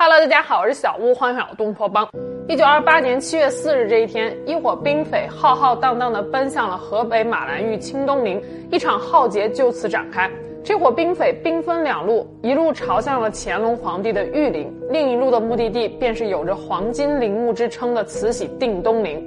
[0.00, 2.08] Hello，大家好，我是小屋，欢迎来到东坡帮。
[2.46, 8.40] 一九二八年七月四日这一天，一伙兵匪浩浩荡荡地奔向了河北马兰峪清东陵，
[8.70, 10.30] 一场浩劫就此展开。
[10.62, 19.20] 这伙兵匪兵分两路，一路朝向了乾隆皇帝的御陵，另一路的目的地便是有着“黄金陵墓”之称的慈禧定东陵。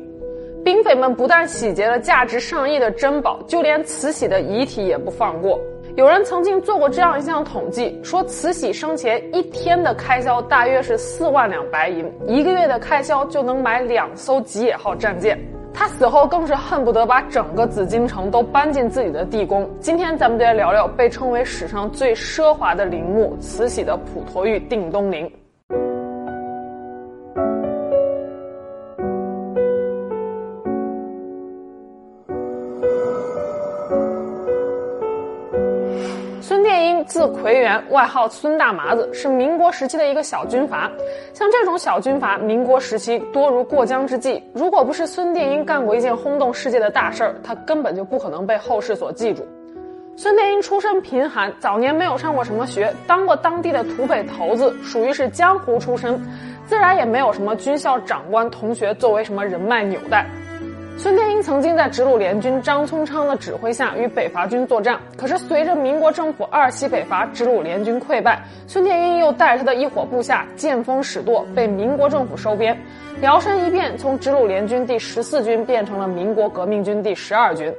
[0.63, 5.59] 兵匪们不但洗劫了价值上亿的珍宝，就连慈禧的遗体也不放过。
[5.97, 15.37] 有人曾经做过这样一项统计，说慈禧生前一天的开销大约是四万两白银，一个月的开销就能买两艘吉野号战舰。
[15.73, 19.69] 她死后更是恨不得把整个紫禁城都搬进自己的地宫。
[19.81, 25.29] 今天咱们就来聊聊被称为史上最奢华的陵墓——慈禧的普陀峪定东陵。
[37.21, 40.89] 字奎元，外号孙大麻子，是民国时期的一个小军阀。
[41.35, 44.41] 像这种小军阀，民国时期多如过江之鲫。
[44.55, 49.47] 如果不是孙殿英干过一件轰动世界的大事儿，他根本就不可能被后世所记住。
[50.15, 56.19] 孙殿英出身贫寒，早年没有上过什么学，当过当地的土匪头子，属于是江湖出身，
[56.65, 60.25] 自然也没有什么军校长官同学作为什么人脉纽带。
[60.97, 72.77] 孙殿英曾经在直鲁联军张聪昌的指挥下与北伐军作战，可是随着民国政府二期北伐，直鲁联军溃败，孙殿英又带着他的一伙部下见风使舵，被民国政府收编，
[73.21, 77.73] 摇身一变从直鲁联军第十四军变成了民国革命军第十二军。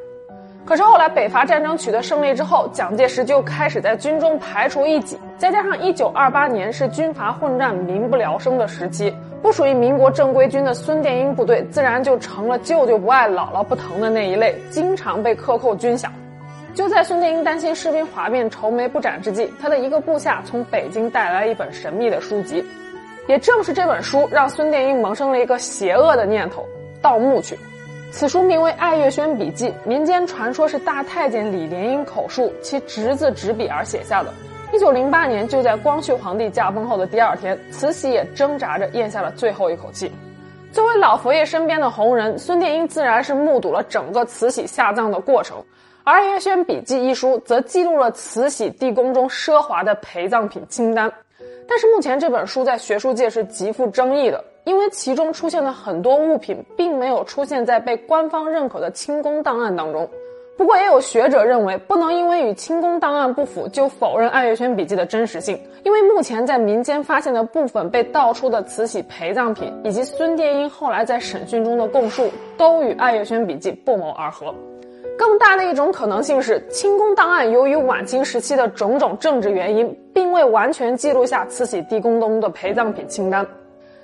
[0.64, 9.14] 可是后来北伐战争取得胜利之后，蒋介石就开始在军中排除异己，再加上一九二八年是军阀混战、民不聊生的时期。
[9.42, 16.06] 不属于民国正规军的孙殿英部队，自然就成了舅舅不爱姥姥不疼的那一类，经常被克扣军饷。
[16.74, 22.64] 就在孙殿英担心士兵哗变、愁眉不展之际，他的一个部下从北京带来了一本神秘的书籍。
[23.26, 26.64] 也正是这本书，让孙殿英萌生了一个邪恶的念头：
[27.02, 27.58] 盗墓去。
[28.10, 34.32] 此书名为《爱月轩笔记》，民间传说是大太监李莲英口述，其侄子执笔而写下的。
[34.72, 40.10] 一九零八年，就在光绪皇帝驾崩后的第二天，慈禧也挣扎着咽下了最后一口气。
[40.72, 45.62] 作为老佛爷身边的红人，孙殿英自然是目睹了整个慈禧下葬的过程。
[46.04, 51.12] 而《爱月轩笔记》一书则记录了慈禧地宫中奢华的陪葬品清单。
[51.68, 60.08] 但是目前这本书在学术界是极富争议的，因为其中出现的很多物品并没有出现在被官方认可的清宫档案当中。
[60.54, 74.54] 不过，也有学者认为，不能因为与清宫档案不符就否认《爱月轩笔记》的真实性，因为目前在民间发现的部分被盗出的慈禧陪葬品，以及孙殿英后来在审讯中的供述，都与《爱月轩笔记》不谋而合。
[75.18, 83.46] 更大的一种可能性是，清宫档案由于晚清时期的种种政治原因，并未完全记录下慈禧地宫中的陪葬品清单。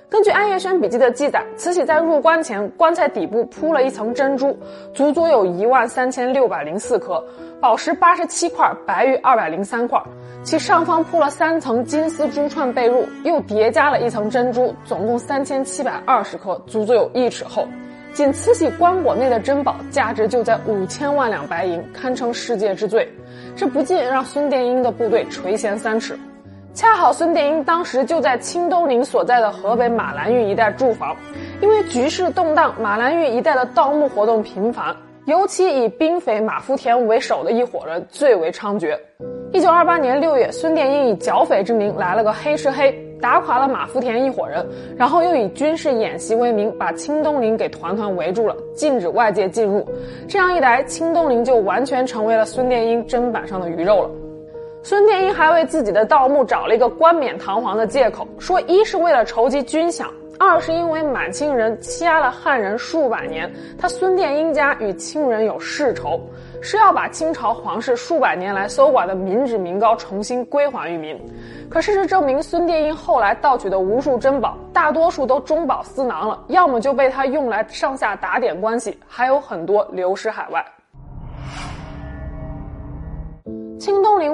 [0.09, 4.57] 根据《安月轩笔记》的记载，慈禧在入棺前，棺材底部铺了一层珍珠，
[4.91, 7.23] 足足有一万三千六百零四颗，
[7.61, 10.01] 宝石八十七块，白玉二百零三块，
[10.41, 17.67] 其上方铺了三层金丝珠串被褥，又叠加了一层珍珠，总共三千七百二十颗，足足有一尺厚。
[18.11, 23.07] 仅慈禧棺椁内的珍宝价值就在五千万两白银，堪称世界之最，
[23.55, 26.17] 这不禁让孙殿英的部队垂涎三尺。
[26.79, 31.13] 恰好孙殿英当时就在清东陵所在的河北马兰峪一带驻防，
[31.59, 34.95] 因为局势动荡，马兰峪一带的盗墓活动频繁，
[35.25, 38.97] 尤其以兵匪马福田为首的一伙人最为猖獗。
[39.51, 49.85] 一九二八年六月，孙殿英以剿匪之名来了个黑吃黑，打垮了马福田一伙人，然后又以军事演习为名把清东陵给团团围住了，禁止外界进入。
[50.29, 54.09] 这样一来，清东陵就完全成为了孙殿英砧板上的鱼肉了。
[54.81, 60.05] 孙殿英还为自己的盗墓找了一个冠冕堂皇的借口，说一是为了筹集军饷，
[60.39, 66.19] 二是因为满清人欺压了汉人数百年，他孙殿英家与清人有世仇，
[66.61, 71.19] 是要把清朝皇室数百年来搜刮的民脂民膏重新归还于民。
[71.69, 80.65] 可事实证明，孙殿英后来盗取的无数珍宝，大多数都中饱私囊了，要么就被他用来上下打点关系，还有很多流失海外。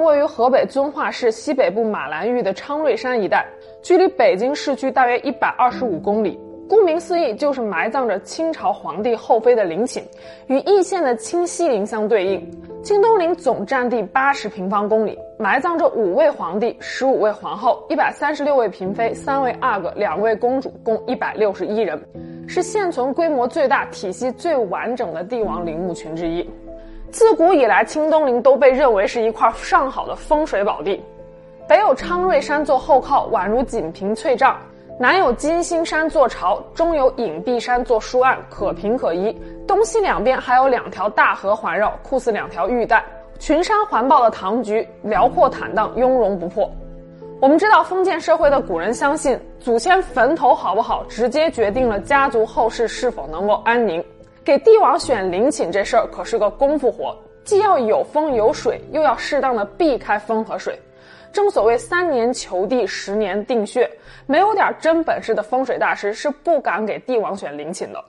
[0.06, 3.44] 位于河北遵化市西北部马兰峪的昌瑞山一带，
[3.82, 6.40] 距离北京市区大约一百二十五公里。
[6.68, 10.02] 顾名思义，就是埋葬着清朝皇帝后妃的陵寝，
[10.48, 12.50] 与易县的清西陵相对应。
[12.82, 22.00] 清东陵总占地八十平方公里，埋葬着五位皇帝、十五位皇后、一百三十六位嫔妃、三位阿哥、两位公主，共一百六十一人，
[22.48, 26.48] 是现存规模最大、体系最完整的帝王陵墓群之一。
[27.16, 31.02] 自古以来，清东陵都被认为是一块上好的风水宝地。
[31.66, 34.54] 北有昌瑞山做后靠，宛如锦屏翠帐；
[35.00, 39.34] 南有金星山做巢，中有隐蔽山做书案，可平可依。
[39.66, 43.02] 东西两边还有两条大河环绕，酷似两条玉带。
[43.38, 46.70] 群山环抱的唐局，辽阔坦荡，雍容不迫。
[47.40, 54.04] 我们知道，封建社会的古人相信，祖先坟头好不好，直接决定了家族后世是否能够安宁。
[54.46, 57.12] 给帝王选陵寝这事儿可是个功夫活，
[57.42, 60.78] 既要有风有水，又要适当的避开风和水。
[61.32, 63.90] 正所谓三年求地，十年定穴，
[64.24, 68.00] 没有点真本事的风水大师是不敢给帝王选陵寝的。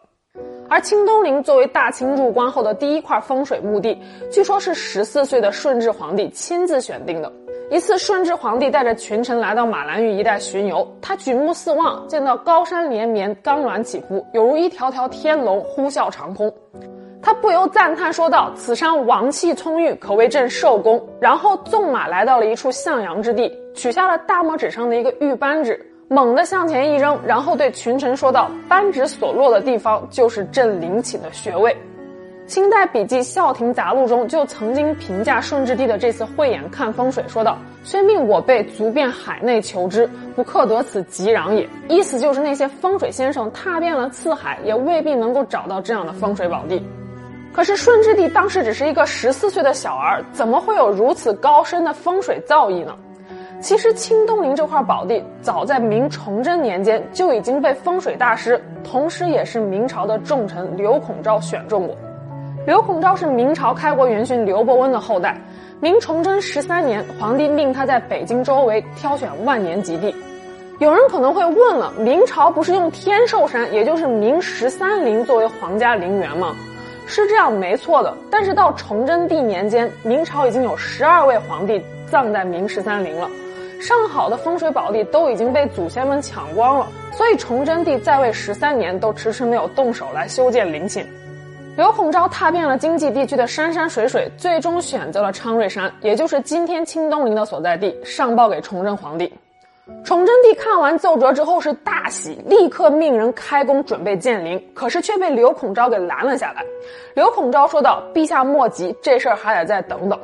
[0.69, 3.99] 而清东陵作为大清入关后的第一块风水墓地，
[4.31, 7.33] 据说是十四岁的顺治皇帝亲自选定的。
[7.69, 16.51] 一次，顺治皇帝带着群臣来到马兰峪一带巡游，他举目四望，见到高山连绵，冈峦起伏，有如一条条天龙呼啸长空，
[17.21, 25.77] 他不由赞叹说道：“此山王气葱郁，可谓朕寿宫。”然后纵马来到了一处向阳之地，取下了大拇指上的一个玉扳指。
[26.09, 31.75] 猛地向前一扔，然后对群臣说道：“扳指所落的地方就是朕陵寝的穴位。”
[32.47, 46.81] 清代笔记《孝亭杂录》中就曾经评价顺治帝的这次慧眼看风水，说道：“虽命我辈足遍海内求之，不克得此吉壤也。”意思就是那些风水先生踏遍了四海，也未必能够找到这样的风水宝地。
[47.51, 52.95] 可是顺治帝当时只是一个十四岁的小儿，怎么会有如此高深的风水造诣呢？
[53.59, 61.97] 其实清东陵这块宝地，早在明崇祯年间就已经被风水大师，同时也是明朝的重臣刘孔昭选中过。
[62.67, 65.39] 刘孔昭是明朝开国元勋刘伯温的后代。
[65.79, 70.13] 明崇祯十三年，皇帝命他在北京周围挑选万年吉地。
[70.79, 76.53] 有人可能会问了：明朝不是用天寿山，也就是明十三陵作为皇家陵园吗？
[77.05, 78.13] 是这样，没错的。
[78.29, 81.81] 但是到崇祯帝年间，明朝已经有十二位皇帝
[82.11, 83.29] 葬在明十三陵了。
[83.79, 91.07] 上好的风水宝地都已经被祖先们抢光了，所以崇祯帝在位十三年都迟迟没有动手来修建陵寝。
[91.77, 99.31] 刘孔昭踏遍了经济地区的山山水水，最终选择了昌瑞山，也就是今天清东陵的所在地，上报给崇祯皇帝。
[100.03, 106.65] 崇祯帝看完奏折之后是大喜，立刻命人开工准备建陵，可是却被刘孔昭给拦了下来。
[107.13, 110.19] 刘孔昭说道：“陛下莫急，这事儿还得再等等。”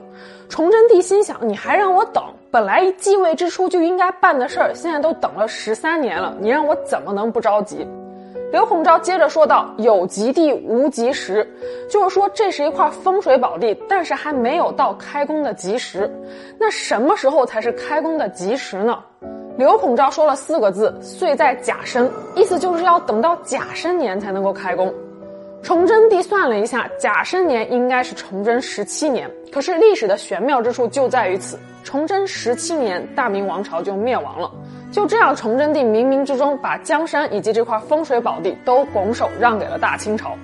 [0.49, 2.23] 崇祯帝心想：“你还让我等？
[2.49, 7.87] 本来继位之初就应该办的事儿，现在都等了十三年了，你让我怎么能不着急？”
[8.53, 11.43] 刘孔昭接着说道：“有吉地无吉时，
[11.89, 16.07] 就是说这是一块风水宝地，但是还没有到开工的吉时。
[16.59, 18.99] 那什么时候才是开工的吉时呢？”
[19.57, 22.07] 刘孔昭说了四个字：“岁在甲申”，
[22.37, 24.93] 意思就是要等到甲申年才能够开工。
[25.63, 29.27] 崇祯帝算了一下，甲申年应该是崇祯十七年。
[29.51, 34.51] 可是历史的玄妙之处就在于此：崇祯十七年，大明王朝就灭亡了。
[34.93, 40.35] 就这样，崇祯帝冥冥之中把江山以及这块风水宝地都拱手让给了大清朝。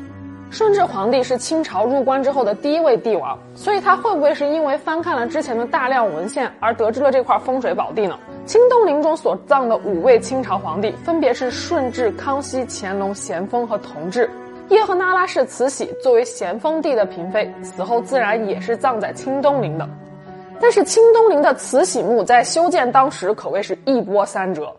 [0.49, 8.17] 顺治皇帝是清朝入关之后的第一位帝王，所以他会不会是因为翻看了之前的大量文献而得知了这块风水宝地呢？
[8.47, 14.27] 清东陵中所葬的五位清朝皇帝，分别是顺治、康熙、乾隆、咸丰和同治。
[14.69, 19.87] 叶赫那拉氏慈禧作为咸丰帝的嫔妃，死后自然也是葬在清东陵的。
[20.61, 24.73] 但是清东陵的慈禧墓在修建当时可谓是一波三折。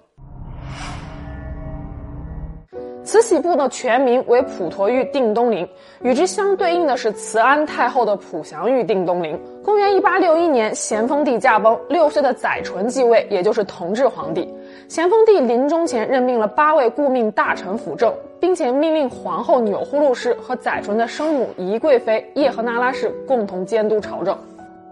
[3.02, 5.68] 慈禧墓的全名为普陀峪定东陵，
[6.02, 9.36] 与之相对应的是慈安太后的普祥峪定东陵。
[9.64, 14.48] 公元一八六一年，咸丰帝驾崩，六岁的载淳继位，也就是同治皇帝。
[14.86, 24.38] 咸丰帝临终前任命了八位顾命大臣辅政，并且命令皇后钮祜禄氏和载淳的生母宜贵妃叶赫那拉氏共同监督朝政。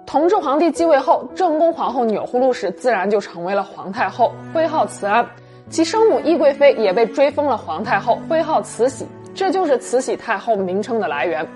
[0.08, 5.24] 同治皇帝继位后，正宫皇后钮祜禄氏自然就成为了皇太后，徽号慈安。
[5.68, 11.46] 其生母懿贵妃也被追封了皇太后，徽号慈禧，这就是慈禧太后名称的来源。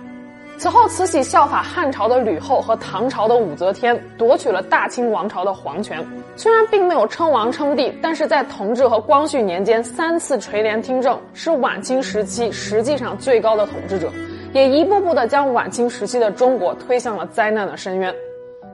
[0.58, 6.06] 此后，慈禧效法汉朝的吕后和唐朝的武则天，夺取了大清王朝的皇权。
[6.36, 14.12] 虽然并没有称王称帝，但是在同治和光绪年间三次垂帘听政，是晚清时期实际上最高的统治者，
[14.52, 18.14] 也一步步的将晚清时期的中国推向了灾难的深渊。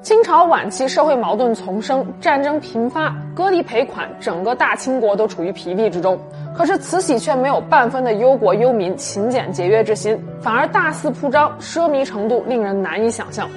[0.00, 6.19] 清朝晚期，社会矛盾丛生，战争频发，割地赔款，整个大清国都处于疲弊之中。
[6.57, 13.50] 可是慈禧却没有半分的忧国忧民、勤俭节约之心，反而大肆铺张，奢靡程度令人难以想象。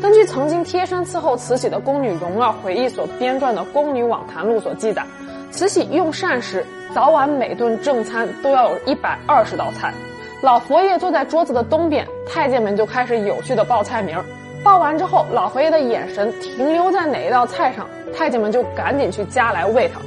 [0.00, 5.04] 根据曾经贴身伺候慈禧的宫女荣儿回忆所编撰的《宫女网谈录》所记载，
[5.50, 6.64] 慈禧用膳时，
[6.94, 9.92] 早晚每顿正餐都要有一百二十道菜。
[10.40, 14.24] 老佛爷坐在桌子的东边，太监们就开始有序的报菜名儿。
[14.62, 20.00] 报完之后，老佛爷的眼神停留在哪一道菜上，太监们就赶紧去夹来喂他。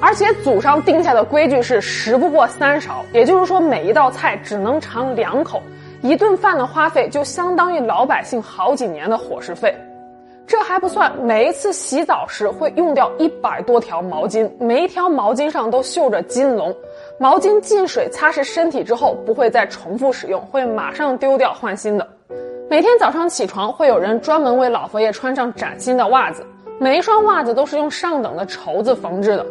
[0.00, 5.60] 而且祖上定下的规矩是食不过三勺，也就是说每一道菜只能尝两口，
[6.02, 9.74] 一顿饭的花费就相当于老百姓好几年的伙食费。
[10.46, 16.74] 这还不算，每一次洗澡时会用掉一百多条毛巾，每一条毛巾上都绣着金龙。
[17.18, 22.08] 毛巾进水擦拭身体之后，不会再重复使用，会马上丢掉换新的。
[22.70, 26.44] 每天早上起床，会有人专门为老佛爷穿上崭新的袜子，
[26.78, 29.46] 每一双袜子都是用上等的绸子缝制的。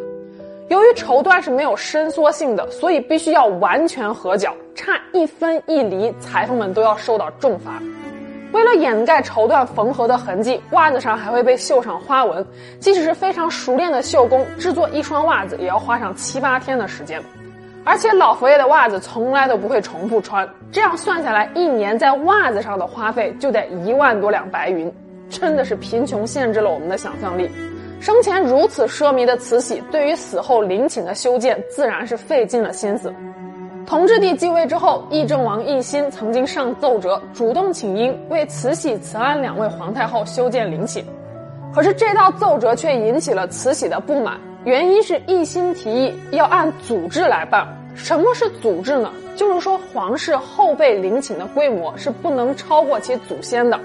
[0.68, 7.82] 由于绸缎是没有伸缩性的，所以必须要完全合脚，差一分一厘，裁缝们都要受到重罚。
[8.52, 12.46] 为了掩盖绸缎缝合的痕迹，袜子上还会被绣上花纹。
[12.78, 17.20] 即使是非常熟练的绣工，制作一双袜子也要花上七八天的时间。
[17.88, 24.92] 而且老佛爷的袜子从来都不会重复穿，这样算下来，一年在袜子上的花费就得一万多两白银，
[25.30, 27.50] 真的是贫穷限制了我们的想象力。
[27.98, 33.10] 生前如此奢靡的慈禧，对于死后陵寝的修建，自然是费尽了心思。
[33.86, 41.02] 同治帝继位之后，议政王奕欣曾经上奏折，主动请缨为慈禧、慈安两位皇太后修建陵寝。
[41.74, 47.66] 可是这道奏折却引起了慈禧的不满，原因是奕欣提议要按祖制来办。
[47.98, 49.12] 什么是祖制呢？
[49.36, 53.78] 就是说皇室后辈陵寝的规模是不能超过其祖先的。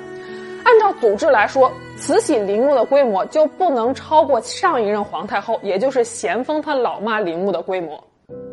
[0.63, 8.01] 按照祖制来说，慈禧陵墓的规模就不能超过上一任皇太后，也就是咸丰他老妈陵墓的规模。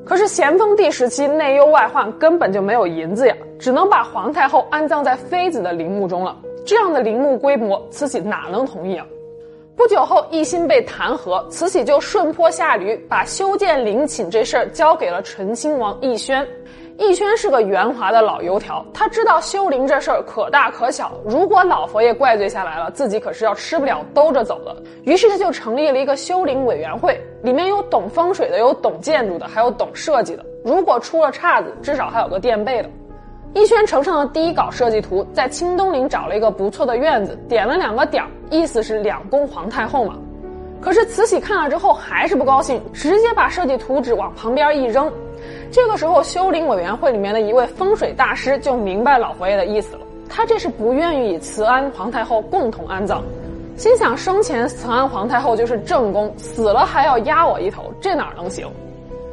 [0.04, 6.36] 可是咸丰帝时期内忧外患，根本就没有银子呀，只能把皇太后安葬在妃子的陵墓中了。
[6.66, 9.06] 这样的陵墓规模，慈禧哪能同意啊？
[9.80, 16.46] 不久后，奕欣被弹劾，慈禧就顺坡下驴，把修建陵寝这事儿交给了醇亲王奕轩。
[16.98, 24.76] 奕轩是个圆滑的老油条，他知道修陵这事儿可大可小，如果老佛爷怪罪下来了，自己可是要吃不了兜着走的。
[25.04, 30.44] 于是他就成立了一个修陵委员会，里面有懂风水的，有懂建筑的，还有懂设计的。
[30.62, 32.90] 如果出了岔子，至少还有个垫背的。
[33.54, 40.16] 奕轩呈上了第一稿设计图，在清东陵找了一个不错的院子，点了两个点儿，意思是两宫皇太后嘛。
[40.80, 45.12] 可是慈禧看了之后还是不高兴，直接把设计图纸往旁边一扔。
[45.72, 50.02] 这个时候，修陵委员会里面的一位风水大师就明白老佛爷的意思了。
[50.28, 53.20] 他这是不愿意与慈安皇太后共同安葬，
[53.76, 58.70] 心想生前慈安皇太后就是正宫，死了还要压我一头，这哪能行？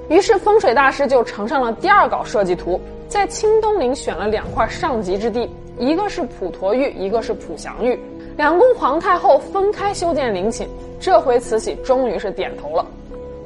[0.10, 7.98] 于是风水大师就呈上了第二稿设计图，在清东陵选了两块上吉之地，一个是普陀峪，一个是普祥峪，
[8.36, 10.68] 两宫皇太后分开修建陵寝。
[11.00, 12.86] 这回慈禧终于是点头了。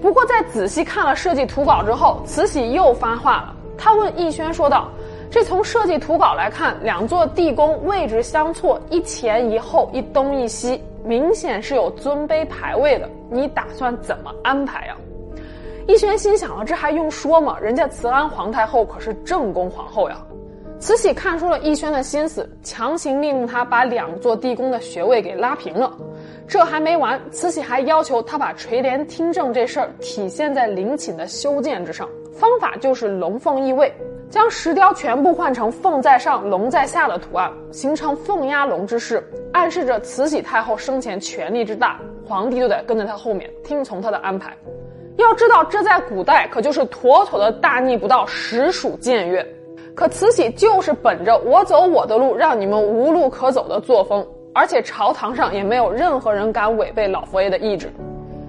[0.02, 3.56] 不过，在仔细看了设计图稿之后，慈禧又发话了。
[3.78, 4.90] 她问奕轩说道
[5.30, 13.08] ：“这从设计图稿来看，两座地宫位置相错，一前一后，一东一西，明显是有尊卑排位的。
[13.30, 14.98] 你打算怎么安排呀？”
[15.88, 17.58] 奕轩心想了，这还用说吗？
[17.60, 20.18] 人家慈安皇太后可是正宫皇后呀。
[20.80, 25.96] 慈禧看出了奕轩的心思，强行命令他把两座地宫的穴位给拉平了。
[26.48, 32.10] 这还没完，慈禧还要求他把垂帘听政这事儿体现在陵寝的修建之上。
[32.34, 33.94] 方法就是龙凤异位，
[34.30, 39.24] 将石雕全部换成凤在上、龙在下的图案，形成凤压龙之势，
[39.54, 44.58] 暗示着慈禧太后生前权力之大，皇帝就得跟在她后面听从她的安排。
[45.18, 49.46] 要知道，这在古代可就是妥妥的大逆不道，实属僭越。
[49.94, 54.26] 可慈禧就是本着我走我的路，让你们无路可走的作风。
[54.54, 57.92] 而且朝堂上也没有任何人敢违背老佛爷的意志。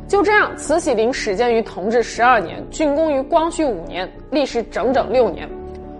[0.09, 5.49] 就这样，慈禧陵始建于同治十二年，竣工于光绪五年，历时整整六年。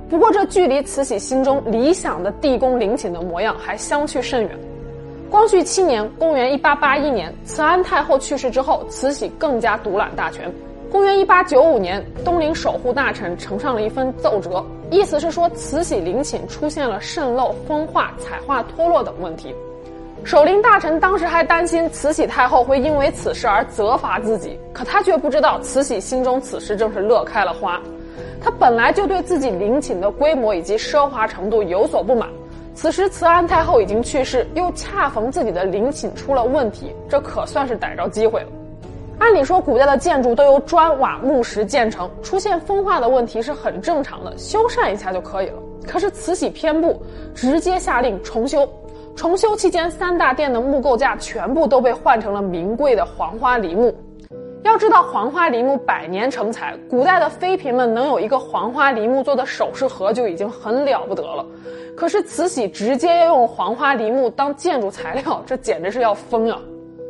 [0.09, 4.51] 不过，这距离慈禧心中理想的地宫陵寝的模样还相去甚远。
[5.33, 10.53] 光绪七年（公元1881年），慈安太后去世之后，慈禧更加独揽大权。
[10.91, 19.55] 公元1895年，东陵守护大臣呈上了一份奏折，意思是说慈禧陵寝出现了渗漏、风化、彩画脱落等问题。
[20.23, 27.81] 守陵大臣当时还担心慈禧太后会因为此事而责罚自己，可他却不知道慈禧心中此时正是乐开了花。
[28.39, 32.29] 他本来就对自己陵寝的规模以及奢华程度有所不满，
[32.75, 38.49] 此时慈安太后已经去世，又恰逢自己的陵寝出了问题，这可算是逮着机会了。
[39.19, 45.55] 按理说，古代的建筑都由砖瓦木石建成，出现风化的问题是很正常的，修缮一下就可以了。
[45.87, 47.01] 可是慈禧偏不，
[47.35, 48.69] 直接下令重修。
[49.15, 53.95] 重修期间，三大殿的木构架全部都被换成了名贵的黄花梨木。
[54.63, 61.45] 要知道黄花梨木百年成材，古代的妃嫔们能有一个黄花梨木做的首饰盒就已经很了不得了。
[61.97, 66.61] 可是慈禧直接要用黄花梨木当建筑材料，这简直是要疯啊！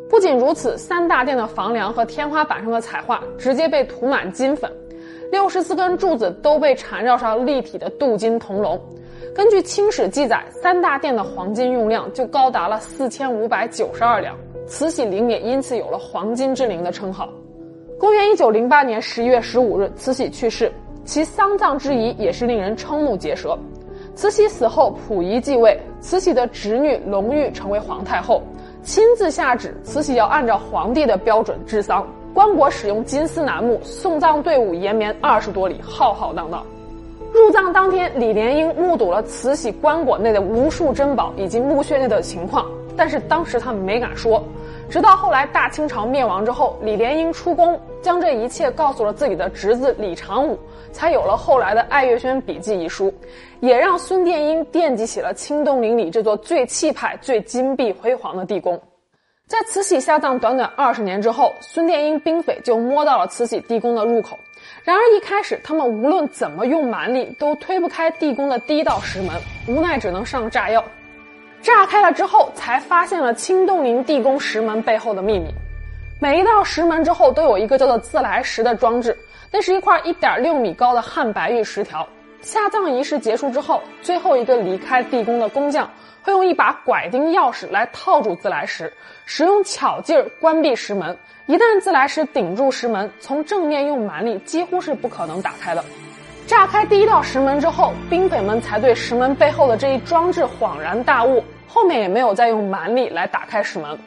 [0.09, 4.71] 不仅如此，三大殿的房梁和天花板上的彩画直接被涂满金粉，
[5.31, 8.81] 六十四根柱子都被缠绕上立体的镀金铜龙。
[9.35, 17.29] 根据清史记载，三大殿的黄金用量就高达了四千五百九十二两，慈禧陵也因此有了“黄金之陵”的称号。
[18.03, 20.73] 公元一九零八年十一月十五日，慈禧去世，
[21.05, 23.57] 其丧葬之仪也是令人瞠目结舌。
[24.17, 28.43] 慈禧死后，溥仪继位，慈禧的侄女隆裕成为皇太后，
[28.83, 32.05] 亲自下旨，慈禧要按照皇帝的标准治丧，
[32.35, 36.61] 棺椁使用金丝楠木，送葬队伍延绵二十多里，浩浩荡荡。
[37.33, 42.67] 入葬当天，李莲英目睹了慈禧棺椁内的无数珍宝以及墓穴内的情况，
[42.97, 44.43] 但是当时他没敢说。
[44.91, 50.59] 直到后来大清朝灭亡之后，李莲英出宫，将这一切告诉了自己的侄子李长武，
[50.93, 53.13] 才有了后来的《爱月轩笔记》一书，
[53.61, 58.81] 也让孙殿英惦记起了清东陵里这座最气派、最金碧辉煌的地宫。
[59.47, 64.39] 在慈禧下葬短短二十年之后，孙殿英兵匪就摸到了慈禧地宫的入口。
[64.85, 69.31] 然而一开始，他们无论怎么用蛮力，都推不开地宫的第一道石门，
[69.69, 70.85] 无奈只能上炸药。
[71.63, 75.47] 炸开了之后，才发现了清洞陵地宫石门背后的秘密。
[76.21, 79.17] 每一道石门之后都有一个叫做自来石的装置，
[79.51, 82.07] 那是一块一点六米高的汉白玉石条。
[82.41, 85.89] 下葬仪式结束之后，最后一个离开地宫的工匠
[86.23, 88.93] 会用一把拐钉钥匙来套住自来石，
[89.25, 91.17] 使用巧劲儿关闭石门。
[91.47, 95.85] 一旦自来石顶住石门，从正面用蛮力几乎是不可能打开的。
[96.53, 103.99] 炸开第一道石门之后，兵匪们才对石门背后的这一装置恍然大悟，后面也没有再用蛮力来打开石门，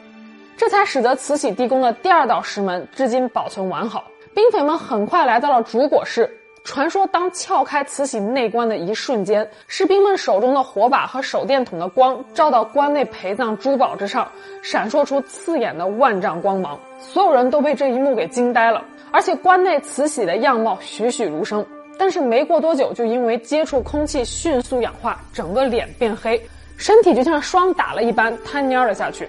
[0.56, 4.04] 这才使得慈禧地宫的第二道石门至今保存完好。
[4.32, 6.30] 兵匪们很快来到了主椁室，
[6.62, 14.30] 传说当撬开慈禧内棺的一瞬间，士兵们手中的火把和手电筒的光照到棺内陪葬珠宝之上，
[14.62, 18.84] 闪烁出刺眼的万丈光芒，所有人都被这一幕给惊呆了。
[19.10, 21.66] 而且棺内慈禧的样貌栩栩如生。
[21.98, 26.40] 但是没过多久，就因为接触空气迅速氧化，整个脸变黑，
[26.76, 29.28] 身体就像霜打了一般瘫蔫了下去。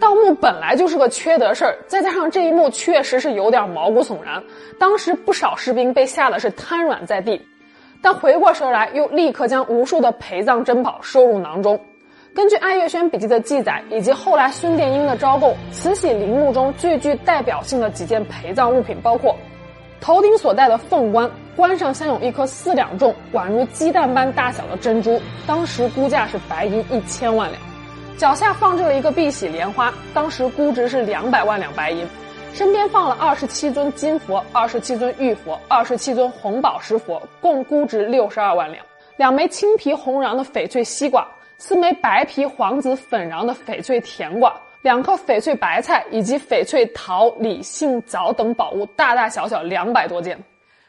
[0.00, 4.40] 盗墓本来就是个缺德事儿，再加上这一幕确实是有点毛骨悚然，
[4.78, 7.44] 当时不少士兵被吓得是瘫软在地，
[8.00, 11.80] 但回过神来，又立刻将无数的陪葬珍宝收入囊中。
[12.32, 19.34] 根据《爱月轩笔记》的记载，以及后来孙殿英的招供，慈禧陵墓中最具代表性的几件陪葬物品包括。
[20.00, 27.60] 头顶所戴的凤冠，冠上镶有一颗四两重、宛如鸡蛋般大小的珍珠，当时估价是白银一千万两；
[28.16, 32.06] 脚下放置了一个碧玺莲花，当时估值是两百万两白银；
[32.54, 38.82] 身边放了二十七尊金佛、二十七尊玉佛、二十七尊红宝石佛，共估值六十二万两；
[39.16, 41.26] 两枚青皮红瓤的翡翠西瓜，
[41.58, 44.54] 四枚白皮黄紫粉瓤的翡翠甜瓜。
[44.82, 50.38] 两颗翡翠白菜以及翡翠桃、李、杏、枣等宝物，大大小小两百多件。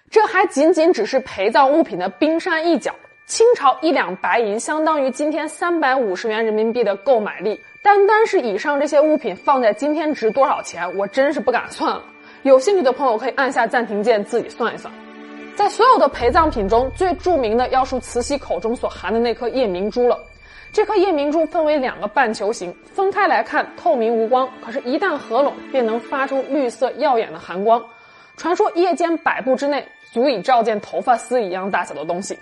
[0.10, 2.94] 这还仅仅只是陪葬物品的冰山一角。
[3.26, 7.60] 清朝一两白银相当于今天三百五十元人民币的购买力。
[7.84, 12.04] 单单是以上这些物品放在今天值多少钱，我真是不敢算了。
[12.42, 14.92] 有兴趣的朋友可以按下暂停键自己算一算。
[15.56, 20.18] 在所有的陪葬品中，最著名的要数慈禧口中所含的那颗夜明珠了。
[20.72, 27.84] 这颗夜明珠分为两个半球形，分开来看透明无光，可是，一旦合拢，便能发出绿色耀眼的寒光。
[28.38, 32.38] 传说夜间百步之内足以照见头发丝一样大小的东西。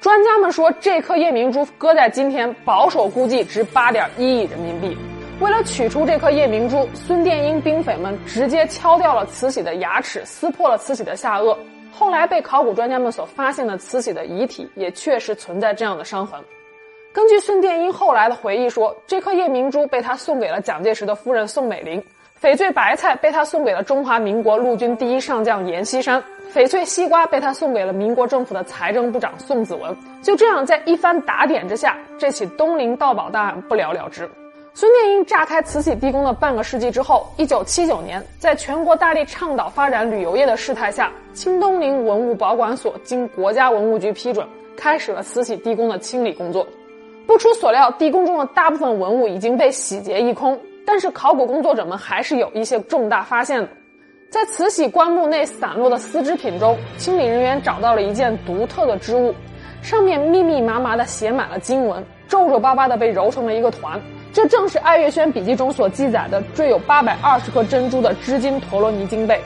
[0.00, 4.96] 专家们说，这颗夜明珠搁在今天，保守估计值八点一亿人民币。
[5.38, 11.56] 为了取出这颗夜明珠，孙殿英兵匪们直接敲掉了慈禧的牙齿，撕破了慈禧的下颚。
[11.92, 16.40] 后来被考古专家们所发现的慈禧的遗体，也确实存在这样的伤痕。
[17.18, 22.00] 根据孙殿英后来的回忆说，这颗夜明珠被他送给了蒋介石的夫人宋美龄，
[22.40, 26.22] 翡翠白菜被他送给了中华民国陆军第一上将阎锡山，
[26.54, 29.92] 翡翠西瓜被他送给了民国政府的财政部长宋子文。
[30.22, 34.30] 就这样，在一番打点之下，这起东陵盗宝大案不了了之。
[34.72, 46.64] 孙殿英炸开慈禧地宫的半个世纪之后，一九七九年，在全国大力倡导发展旅游业的事态下，清东陵文物保管所经国家文物局批准，开始了慈禧地宫的清理工作。
[47.28, 53.68] 不出所料，地宫中的大部分文物已经被洗劫一空，但是考古工作者们还是有一些重大发现的。
[54.30, 59.34] 在慈禧棺木内散落的丝织品中，清理人员找到了一件独特的织物，
[59.82, 64.00] 上面密密麻麻的写满了经文，皱皱巴巴的被揉成了一个团。
[64.32, 69.38] 这正是《爱月轩笔记》中所记载的缀有八百二十颗珍珠的织金陀罗尼金贝。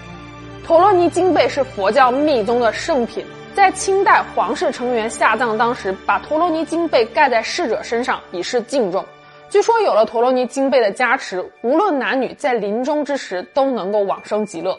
[0.64, 9.04] 陀罗尼金贝是佛教密宗的圣品，在清代皇室成员下葬当时，把陀罗尼金贝盖在逝者身上以示敬重。
[9.50, 14.78] 据说有了陀罗尼金贝的加持，无论男女，在临终之时都能够往生极乐。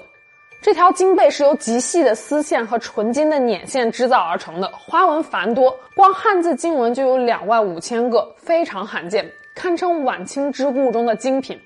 [0.59, 11.59] 这条金贝是由极细的丝线和纯金的捻线制造而成的，花纹繁多，光汉字经文就有两万五千个，非常罕见，堪称晚清织物中的精品。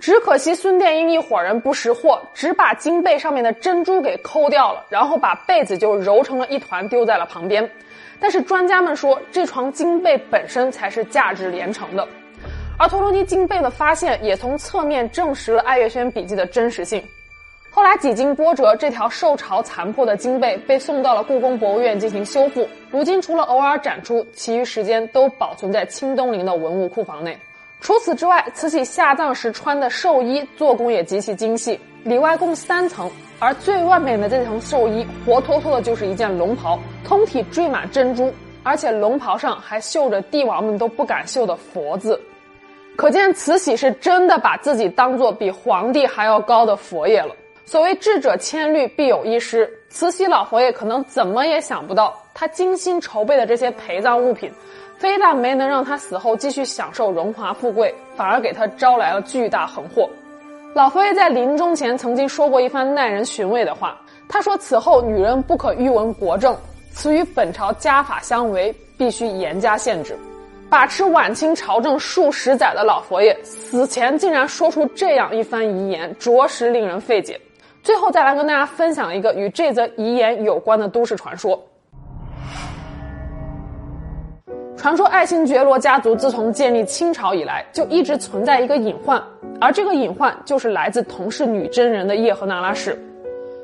[0.00, 7.70] 只可惜孙殿英一伙人不识货，只把金贝上面的珍珠给抠掉了，然后把被子就揉成了一团丢在了旁边。
[8.18, 12.08] 但是专家们说，这床金被本身才是价值连城的。
[12.78, 17.02] 而陀罗尼金贝的发现也从侧面证实了《爱月轩笔记》的真实性。
[17.70, 22.66] 后来几经波折，这条受潮残破的金贝被送到了故宫博物院进行修复。
[22.90, 27.38] 如今除了偶尔展出，其余时间都保存在清东陵的文物库房内。
[27.80, 42.20] 除此之外，慈禧下葬时穿的寿衣做工也极其精细，里外共三层，而最外面的这层寿衣活脱脱的就是一件龙袍，通体缀满珍珠，而且龙袍上还绣着帝王们都不敢绣的佛字，
[42.96, 47.34] 可见慈禧是真的把自己当做比皇帝还要高的佛爷了。
[47.64, 54.52] 所谓智者千虑必有一失，慈禧老佛爷可能怎么也想不到，他精心筹备的这些陪葬物品。
[55.00, 60.06] 非但没能让他死后继续享受荣华富贵，反而给他招来了巨大横祸。
[60.74, 66.54] 老佛爷在临终前曾经说过一番耐人寻味的话，他说：“此后女人不可欲闻国政，
[66.92, 70.14] 此与本朝家法相违，必须严加限制。”
[70.68, 77.40] 把持晚清朝政数十载的老佛爷，死前竟然说出这样一番遗言，着实令人费解。
[77.82, 81.58] 最后再来跟大家分享一个与这则遗言有关的都市传说。
[84.80, 89.22] 传说爱新觉罗家族自从建立清朝以来，就一直存在一个隐患，
[89.60, 92.98] 而这个隐患就是来自同是女真人的叶赫那拉氏。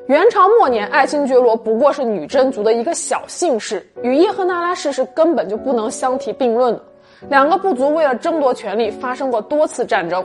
[0.09, 6.83] 元朝末年，爱新觉罗不过是女真族的一个小姓氏，与叶赫那拉氏是根本就不能相提并论的。
[7.31, 10.23] 两个部族为了争夺权力，发生过多次战争。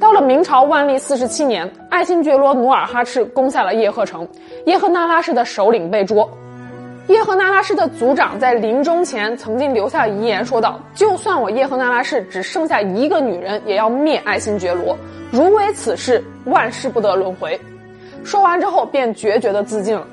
[0.00, 4.26] 到了明朝万历四十七年，爱新觉罗努尔哈赤攻下了叶赫城，
[4.64, 6.28] 叶赫那拉氏的首领被捉。
[7.08, 14.98] 叶赫那拉氏的族长在临终前曾经留下遗言，说道：“就算我叶赫那拉氏只剩下一个女人，也要灭爱新觉罗。
[15.30, 17.58] 如违此事，万世不得轮回。”
[18.24, 20.04] 说完之后，便决绝的自尽了。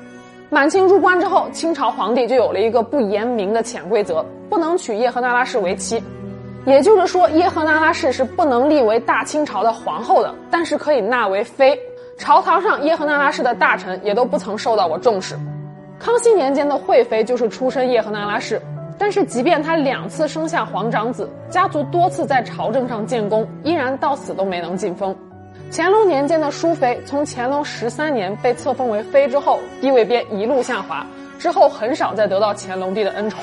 [0.50, 6.00] 满清入关之后，清朝皇帝就有了一个不言明的潜规则：不能娶叶赫那拉氏为妻。
[6.64, 11.76] 也就是说，叶赫那拉氏是不能立为大清朝的皇后的，但是可以纳为妃。
[12.16, 15.36] 朝堂上，叶赫那拉氏的大臣也都不曾受到过重视。
[16.04, 18.60] 康熙年间的惠妃就是出身叶赫那拉氏，
[18.98, 25.16] 但是即便她两次生下皇长子，家族多次在朝政上建功，依然到死都没能晋封。
[25.72, 31.06] 乾隆年间的淑妃，从乾隆十三年被册封为妃之后，地位便一路下滑，
[31.38, 33.40] 之后很少再得到乾隆帝的恩宠。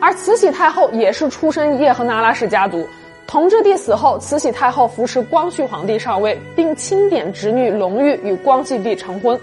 [0.00, 2.86] 而慈禧太后也是出身叶赫那拉氏家族，
[3.26, 9.36] 同治帝死后，慈禧太后扶持光绪皇帝上位，并钦点侄女隆裕与光绪帝成婚。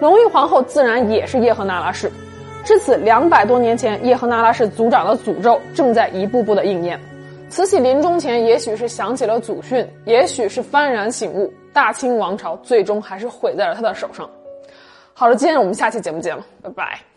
[0.00, 2.10] 隆裕皇后自然也是叶赫那拉氏，
[2.64, 6.98] 至此两百多年前叶赫那拉氏族长的诅咒正在一步步的应验。
[7.50, 14.28] 慈禧临终前，也许是想起了祖训，也许是幡然醒悟，大清王朝最终还是毁在了他的手上。
[15.12, 17.09] 好了，今天我们下期节目见了，拜拜。